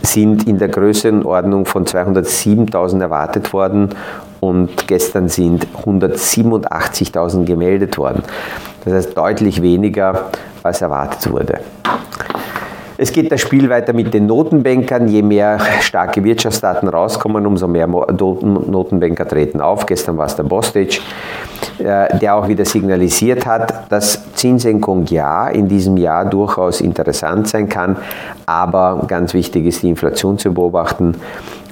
sind 0.03 0.49
in 0.49 0.59
der 0.59 0.69
Größenordnung 0.69 1.67
von 1.67 1.85
207.000 1.85 3.01
erwartet 3.01 3.53
worden 3.53 3.91
und 4.41 4.89
gestern 4.89 5.29
sind 5.29 5.67
187.000 5.85 7.45
gemeldet 7.45 7.99
worden. 7.99 8.23
Das 8.85 8.95
heißt 8.95 9.17
deutlich 9.17 9.63
weniger, 9.63 10.31
als 10.63 10.81
erwartet 10.81 11.31
wurde. 11.31 11.61
Es 13.03 13.13
geht 13.13 13.33
das 13.33 13.41
Spiel 13.41 13.71
weiter 13.71 13.95
mit 13.95 14.13
den 14.13 14.27
Notenbankern. 14.27 15.09
Je 15.09 15.23
mehr 15.23 15.59
starke 15.81 16.23
Wirtschaftsdaten 16.23 16.87
rauskommen, 16.87 17.47
umso 17.47 17.67
mehr 17.67 17.87
Notenbanker 17.87 19.27
treten 19.27 19.63
auf. 19.63 19.87
Gestern 19.87 20.19
war 20.19 20.27
es 20.27 20.37
der 20.37 20.43
Bostic, 20.43 21.01
äh, 21.79 22.19
der 22.19 22.35
auch 22.35 22.47
wieder 22.47 22.67
signalisiert 22.67 23.47
hat, 23.47 23.91
dass 23.91 24.21
Zinssenkung 24.35 25.07
ja 25.07 25.49
in 25.49 25.67
diesem 25.67 25.97
Jahr 25.97 26.27
durchaus 26.27 26.83
interessant 26.83 27.49
sein 27.49 27.71
kann, 27.71 27.97
aber 28.45 29.03
ganz 29.07 29.33
wichtig 29.33 29.65
ist, 29.65 29.83
die 29.83 29.89
Inflation 29.89 30.37
zu 30.37 30.53
beobachten 30.53 31.15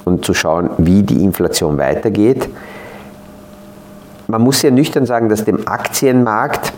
und 0.08 0.24
zu 0.24 0.34
schauen, 0.34 0.70
wie 0.78 1.02
die 1.02 1.22
Inflation 1.22 1.78
weitergeht. 1.78 2.48
Man 4.26 4.42
muss 4.42 4.62
ja 4.62 4.70
nüchtern 4.70 5.06
sagen, 5.06 5.28
dass 5.28 5.44
dem 5.44 5.68
Aktienmarkt 5.68 6.72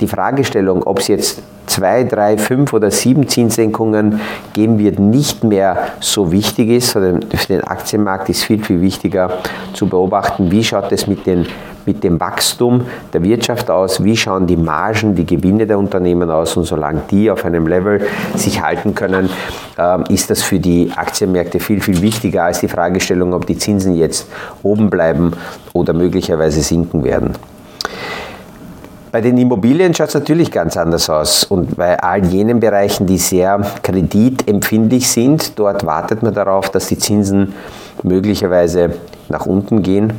die 0.00 0.08
Fragestellung, 0.08 0.82
ob 0.82 0.98
es 0.98 1.08
jetzt 1.08 1.42
zwei, 1.72 2.04
drei, 2.04 2.36
fünf 2.36 2.74
oder 2.74 2.90
sieben 2.90 3.28
Zinssenkungen 3.28 4.20
geben 4.52 4.78
wird, 4.78 4.98
nicht 4.98 5.42
mehr 5.42 5.88
so 6.00 6.30
wichtig 6.30 6.68
ist, 6.68 6.90
sondern 6.90 7.22
für 7.22 7.46
den 7.46 7.64
Aktienmarkt 7.64 8.28
ist 8.28 8.44
viel, 8.44 8.62
viel 8.62 8.82
wichtiger 8.82 9.38
zu 9.72 9.86
beobachten, 9.86 10.50
wie 10.50 10.62
schaut 10.62 10.92
es 10.92 11.06
mit, 11.06 11.20
mit 11.86 12.04
dem 12.04 12.20
Wachstum 12.20 12.82
der 13.14 13.22
Wirtschaft 13.22 13.70
aus, 13.70 14.04
wie 14.04 14.18
schauen 14.18 14.46
die 14.46 14.58
Margen, 14.58 15.14
die 15.14 15.24
Gewinne 15.24 15.66
der 15.66 15.78
Unternehmen 15.78 16.30
aus 16.30 16.58
und 16.58 16.64
solange 16.64 17.02
die 17.10 17.30
auf 17.30 17.42
einem 17.46 17.66
Level 17.66 18.02
sich 18.36 18.60
halten 18.60 18.94
können, 18.94 19.30
ähm, 19.78 20.04
ist 20.10 20.28
das 20.28 20.42
für 20.42 20.58
die 20.58 20.92
Aktienmärkte 20.94 21.58
viel, 21.58 21.80
viel 21.80 22.02
wichtiger 22.02 22.44
als 22.44 22.60
die 22.60 22.68
Fragestellung, 22.68 23.32
ob 23.32 23.46
die 23.46 23.56
Zinsen 23.56 23.94
jetzt 23.94 24.28
oben 24.62 24.90
bleiben 24.90 25.32
oder 25.72 25.94
möglicherweise 25.94 26.60
sinken 26.60 27.02
werden. 27.02 27.32
Bei 29.12 29.20
den 29.20 29.36
Immobilien 29.36 29.94
schaut 29.94 30.08
es 30.08 30.14
natürlich 30.14 30.50
ganz 30.50 30.74
anders 30.78 31.10
aus. 31.10 31.44
Und 31.44 31.76
bei 31.76 32.02
all 32.02 32.24
jenen 32.24 32.60
Bereichen, 32.60 33.06
die 33.06 33.18
sehr 33.18 33.60
kreditempfindlich 33.82 35.06
sind, 35.06 35.58
dort 35.58 35.84
wartet 35.84 36.22
man 36.22 36.32
darauf, 36.32 36.70
dass 36.70 36.86
die 36.86 36.96
Zinsen 36.96 37.52
möglicherweise 38.02 38.94
nach 39.28 39.44
unten 39.44 39.82
gehen. 39.82 40.14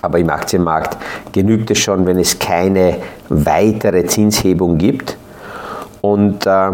Aber 0.00 0.20
im 0.20 0.30
Aktienmarkt 0.30 0.96
genügt 1.32 1.72
es 1.72 1.78
schon, 1.78 2.06
wenn 2.06 2.20
es 2.20 2.38
keine 2.38 2.98
weitere 3.28 4.06
Zinshebung 4.06 4.78
gibt. 4.78 5.16
Und 6.02 6.46
äh, 6.46 6.70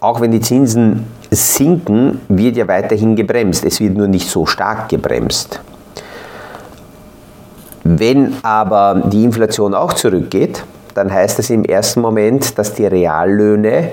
auch 0.00 0.20
wenn 0.22 0.32
die 0.32 0.40
Zinsen 0.40 1.04
sinken, 1.30 2.22
wird 2.30 2.56
ja 2.56 2.66
weiterhin 2.66 3.14
gebremst. 3.14 3.62
Es 3.62 3.78
wird 3.80 3.94
nur 3.94 4.08
nicht 4.08 4.30
so 4.30 4.46
stark 4.46 4.88
gebremst. 4.88 5.60
Wenn 7.88 8.34
aber 8.42 9.02
die 9.04 9.22
Inflation 9.22 9.72
auch 9.72 9.92
zurückgeht, 9.92 10.64
dann 10.94 11.12
heißt 11.12 11.38
das 11.38 11.50
im 11.50 11.64
ersten 11.64 12.00
Moment, 12.00 12.58
dass 12.58 12.74
die 12.74 12.84
Reallöhne 12.84 13.90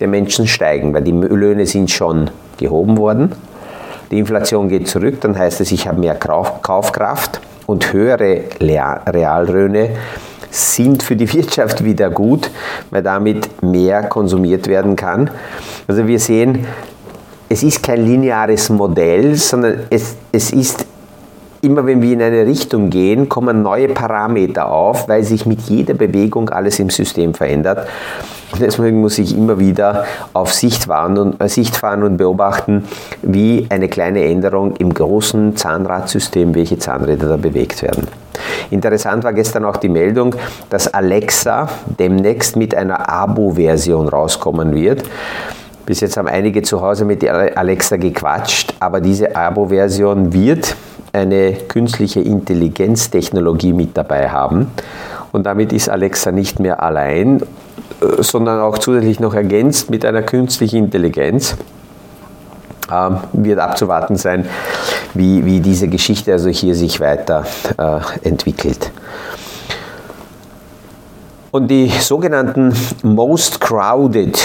der 0.00 0.08
Menschen 0.08 0.48
steigen, 0.48 0.92
weil 0.92 1.02
die 1.02 1.12
Löhne 1.12 1.64
sind 1.66 1.88
schon 1.88 2.30
gehoben 2.56 2.96
worden. 2.96 3.32
Die 4.10 4.18
Inflation 4.18 4.68
geht 4.68 4.88
zurück, 4.88 5.20
dann 5.20 5.38
heißt 5.38 5.60
es, 5.60 5.70
ich 5.70 5.86
habe 5.86 6.00
mehr 6.00 6.16
Kaufkraft 6.16 7.40
und 7.66 7.92
höhere 7.92 8.42
Reallöhne 8.60 9.90
sind 10.50 11.04
für 11.04 11.14
die 11.14 11.32
Wirtschaft 11.32 11.84
wieder 11.84 12.10
gut, 12.10 12.50
weil 12.90 13.02
damit 13.04 13.62
mehr 13.62 14.02
konsumiert 14.04 14.66
werden 14.66 14.96
kann. 14.96 15.30
Also 15.86 16.08
wir 16.08 16.18
sehen, 16.18 16.66
es 17.48 17.62
ist 17.62 17.84
kein 17.84 18.04
lineares 18.04 18.68
Modell, 18.68 19.36
sondern 19.36 19.82
es, 19.90 20.16
es 20.32 20.50
ist 20.52 20.86
immer 21.60 21.86
wenn 21.86 22.02
wir 22.02 22.12
in 22.12 22.22
eine 22.22 22.46
Richtung 22.46 22.90
gehen, 22.90 23.28
kommen 23.28 23.62
neue 23.62 23.88
Parameter 23.88 24.70
auf, 24.70 25.08
weil 25.08 25.22
sich 25.24 25.46
mit 25.46 25.62
jeder 25.62 25.94
Bewegung 25.94 26.50
alles 26.50 26.78
im 26.78 26.90
System 26.90 27.34
verändert. 27.34 27.88
Deswegen 28.60 29.00
muss 29.00 29.18
ich 29.18 29.36
immer 29.36 29.58
wieder 29.58 30.04
auf 30.32 30.54
Sicht 30.54 30.84
fahren, 30.84 31.18
und, 31.18 31.42
äh, 31.42 31.48
Sicht 31.48 31.76
fahren 31.76 32.02
und 32.02 32.16
beobachten, 32.16 32.84
wie 33.22 33.66
eine 33.68 33.88
kleine 33.88 34.24
Änderung 34.24 34.76
im 34.76 34.94
großen 34.94 35.56
Zahnradsystem, 35.56 36.54
welche 36.54 36.78
Zahnräder 36.78 37.28
da 37.28 37.36
bewegt 37.36 37.82
werden. 37.82 38.08
Interessant 38.70 39.24
war 39.24 39.32
gestern 39.32 39.64
auch 39.64 39.76
die 39.76 39.88
Meldung, 39.88 40.34
dass 40.70 40.92
Alexa 40.92 41.68
demnächst 41.98 42.56
mit 42.56 42.74
einer 42.74 43.08
Abo-Version 43.08 44.08
rauskommen 44.08 44.74
wird. 44.74 45.02
Bis 45.84 46.00
jetzt 46.00 46.16
haben 46.16 46.28
einige 46.28 46.62
zu 46.62 46.80
Hause 46.82 47.04
mit 47.04 47.26
Alexa 47.26 47.96
gequatscht, 47.96 48.74
aber 48.78 49.00
diese 49.00 49.34
Abo-Version 49.34 50.32
wird 50.32 50.76
eine 51.12 51.52
künstliche 51.52 52.20
Intelligenztechnologie 52.20 53.72
mit 53.72 53.96
dabei 53.96 54.30
haben. 54.30 54.70
Und 55.32 55.44
damit 55.44 55.72
ist 55.72 55.88
Alexa 55.88 56.32
nicht 56.32 56.60
mehr 56.60 56.82
allein, 56.82 57.40
äh, 58.00 58.22
sondern 58.22 58.60
auch 58.60 58.78
zusätzlich 58.78 59.20
noch 59.20 59.34
ergänzt 59.34 59.90
mit 59.90 60.04
einer 60.04 60.22
künstlichen 60.22 60.84
Intelligenz. 60.84 61.56
Ähm, 62.90 63.18
wird 63.34 63.58
abzuwarten 63.58 64.16
sein, 64.16 64.48
wie, 65.12 65.44
wie 65.44 65.60
diese 65.60 65.88
Geschichte 65.88 66.32
also 66.32 66.48
hier 66.48 66.74
sich 66.74 67.00
weiter 67.00 67.44
äh, 67.76 68.26
entwickelt. 68.26 68.90
Und 71.50 71.68
die 71.68 71.88
sogenannten 71.88 72.74
Most 73.02 73.60
Crowded 73.60 74.38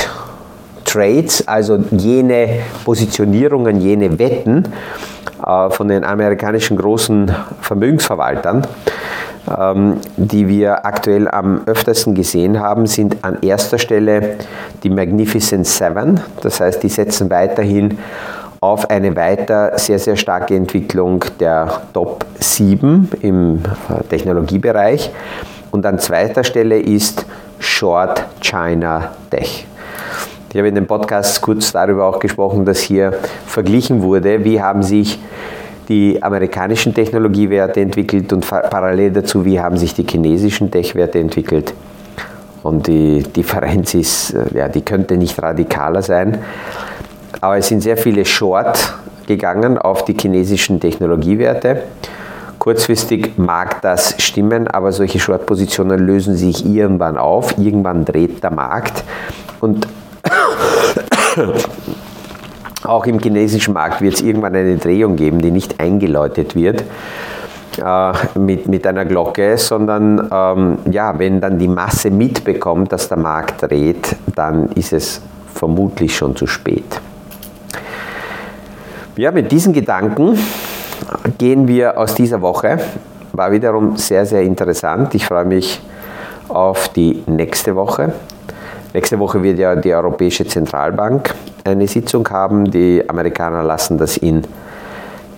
Trades, 0.93 1.47
also 1.47 1.79
jene 1.89 2.59
Positionierungen, 2.85 3.81
jene 3.81 4.19
Wetten, 4.19 4.67
äh, 5.43 5.69
von 5.71 5.87
den 5.87 6.03
amerikanischen 6.03 6.77
großen 6.77 7.33
Vermögensverwaltern, 7.61 8.67
ähm, 9.59 9.97
die 10.17 10.47
wir 10.47 10.85
aktuell 10.85 11.27
am 11.27 11.61
öftersten 11.65 12.13
gesehen 12.13 12.59
haben, 12.59 12.85
sind 12.85 13.17
an 13.23 13.39
erster 13.41 13.79
Stelle 13.79 14.37
die 14.83 14.91
Magnificent 14.91 15.65
Seven. 15.65 16.21
Das 16.41 16.59
heißt, 16.59 16.83
die 16.83 16.89
setzen 16.89 17.27
weiterhin 17.31 17.97
auf 18.59 18.87
eine 18.91 19.15
weiter 19.15 19.77
sehr, 19.79 19.97
sehr 19.97 20.15
starke 20.15 20.55
Entwicklung 20.55 21.25
der 21.39 21.81
Top 21.93 22.23
7 22.39 23.09
im 23.21 23.63
äh, 23.89 24.03
Technologiebereich. 24.03 25.11
Und 25.71 25.87
an 25.87 25.97
zweiter 25.97 26.43
Stelle 26.43 26.79
ist 26.79 27.25
Short 27.57 28.23
China 28.41 29.09
Tech. 29.31 29.65
Ich 30.53 30.59
habe 30.59 30.67
in 30.67 30.75
dem 30.75 30.85
Podcast 30.85 31.41
kurz 31.41 31.71
darüber 31.71 32.05
auch 32.05 32.19
gesprochen, 32.19 32.63
dass 32.63 32.79
hier 32.79 33.11
verglichen 33.47 34.03
wurde, 34.03 34.45
wie 34.45 34.61
haben 34.61 34.83
sich 34.83 35.17
die 35.89 36.21
amerikanischen 36.21 36.93
Technologiewerte 36.93 37.81
entwickelt 37.81 38.31
und 38.31 38.47
parallel 38.47 39.13
dazu, 39.13 39.45
wie 39.45 39.59
haben 39.59 39.77
sich 39.77 39.95
die 39.95 40.05
chinesischen 40.07 40.69
Tech-Werte 40.69 41.17
entwickelt. 41.17 41.73
Und 42.61 42.85
die 42.85 43.23
Differenz 43.23 43.95
ist, 43.95 44.35
äh, 44.35 44.55
ja, 44.55 44.69
die 44.69 44.83
könnte 44.83 45.17
nicht 45.17 45.41
radikaler 45.41 46.03
sein. 46.03 46.37
Aber 47.41 47.57
es 47.57 47.67
sind 47.67 47.81
sehr 47.81 47.97
viele 47.97 48.23
Short 48.23 48.93
gegangen 49.25 49.79
auf 49.79 50.05
die 50.05 50.13
chinesischen 50.13 50.79
Technologiewerte. 50.79 51.81
Kurzfristig 52.59 53.39
mag 53.39 53.81
das 53.81 54.21
stimmen, 54.21 54.67
aber 54.67 54.91
solche 54.91 55.19
Short-Positionen 55.19 55.99
lösen 55.99 56.35
sich 56.35 56.63
irgendwann 56.63 57.17
auf. 57.17 57.57
Irgendwann 57.57 58.05
dreht 58.05 58.43
der 58.43 58.51
Markt. 58.51 59.03
Und 59.59 59.87
auch 62.83 63.05
im 63.05 63.19
chinesischen 63.19 63.73
Markt 63.73 64.01
wird 64.01 64.15
es 64.15 64.21
irgendwann 64.21 64.55
eine 64.55 64.77
Drehung 64.77 65.15
geben, 65.15 65.39
die 65.39 65.51
nicht 65.51 65.79
eingeläutet 65.79 66.55
wird 66.55 66.83
äh, 67.83 68.13
mit, 68.37 68.67
mit 68.67 68.85
einer 68.85 69.05
Glocke, 69.05 69.57
sondern 69.57 70.29
ähm, 70.31 70.77
ja, 70.91 71.17
wenn 71.17 71.41
dann 71.41 71.57
die 71.57 71.67
Masse 71.67 72.11
mitbekommt, 72.11 72.91
dass 72.91 73.07
der 73.07 73.17
Markt 73.17 73.63
dreht, 73.63 74.15
dann 74.35 74.69
ist 74.73 74.93
es 74.93 75.21
vermutlich 75.53 76.15
schon 76.15 76.35
zu 76.35 76.47
spät. 76.47 76.99
Ja, 79.15 79.31
mit 79.31 79.51
diesen 79.51 79.73
Gedanken 79.73 80.37
gehen 81.37 81.67
wir 81.67 81.97
aus 81.97 82.15
dieser 82.15 82.41
Woche. 82.41 82.79
War 83.31 83.51
wiederum 83.51 83.95
sehr, 83.97 84.25
sehr 84.25 84.41
interessant. 84.41 85.13
Ich 85.15 85.25
freue 85.25 85.45
mich 85.45 85.81
auf 86.49 86.89
die 86.89 87.23
nächste 87.27 87.75
Woche. 87.75 88.13
Nächste 88.93 89.17
Woche 89.17 89.41
wird 89.41 89.57
ja 89.57 89.75
die 89.75 89.91
Europäische 89.91 90.45
Zentralbank 90.45 91.33
eine 91.63 91.87
Sitzung 91.87 92.29
haben. 92.29 92.69
Die 92.69 93.03
Amerikaner 93.07 93.63
lassen 93.63 93.97
das 93.97 94.17
in 94.17 94.43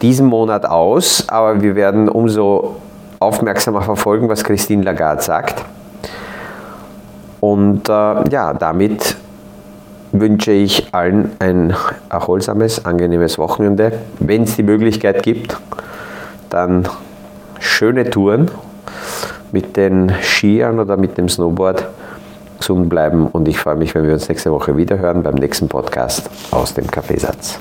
diesem 0.01 0.25
Monat 0.25 0.65
aus, 0.65 1.23
aber 1.29 1.61
wir 1.61 1.73
werden 1.75 2.09
umso 2.09 2.75
aufmerksamer 3.19 3.81
verfolgen, 3.81 4.27
was 4.27 4.43
Christine 4.43 4.83
Lagarde 4.83 5.21
sagt. 5.21 5.63
Und 7.39 7.87
äh, 7.87 8.29
ja, 8.29 8.53
damit 8.53 9.15
wünsche 10.11 10.51
ich 10.51 10.93
allen 10.93 11.31
ein 11.39 11.73
erholsames, 12.09 12.83
angenehmes 12.83 13.37
Wochenende. 13.37 13.93
Wenn 14.19 14.43
es 14.43 14.57
die 14.57 14.63
Möglichkeit 14.63 15.23
gibt, 15.23 15.55
dann 16.49 16.89
schöne 17.59 18.09
Touren 18.09 18.51
mit 19.53 19.77
den 19.77 20.11
Skiern 20.21 20.77
oder 20.77 20.97
mit 20.97 21.17
dem 21.17 21.29
Snowboard 21.29 21.85
gesund 22.57 22.89
bleiben 22.89 23.27
und 23.27 23.47
ich 23.47 23.57
freue 23.57 23.75
mich, 23.75 23.95
wenn 23.95 24.05
wir 24.05 24.13
uns 24.13 24.29
nächste 24.29 24.51
Woche 24.51 24.75
wieder 24.77 24.97
hören 24.97 25.23
beim 25.23 25.35
nächsten 25.35 25.67
Podcast 25.67 26.29
aus 26.51 26.73
dem 26.73 26.89
Kaffeesatz. 26.89 27.57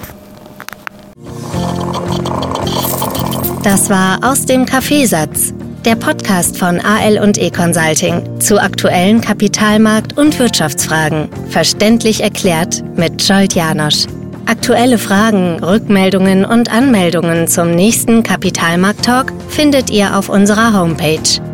Das 3.63 3.89
war 3.89 4.19
aus 4.23 4.45
dem 4.45 4.67
Kaffeesatz, 4.67 5.55
der 5.85 5.97
Podcast 5.97 6.59
von 6.59 6.81
AL 6.81 7.19
und 7.19 7.39
E 7.39 7.51
Consulting 7.51 8.41
zu 8.41 8.61
aktuellen 8.61 9.21
Kapitalmarkt- 9.21 10.19
und 10.19 10.39
Wirtschaftsfragen, 10.39 11.29
verständlich 11.49 12.23
erklärt 12.23 12.85
mit 12.97 13.23
Scholt 13.23 13.55
Janosch. 13.55 14.07
Aktuelle 14.47 14.99
Fragen, 14.99 15.65
Rückmeldungen 15.65 16.45
und 16.45 16.71
Anmeldungen 16.71 17.49
zum 17.49 17.71
nächsten 17.71 18.23
Kapitalmarkt-Talk 18.23 19.33
findet 19.49 19.91
ihr 19.91 20.19
auf 20.19 20.29
unserer 20.29 20.79
Homepage 20.79 21.41